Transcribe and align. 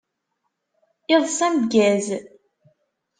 Iḍeṣ 1.13 1.39
ameggaz! 1.47 2.07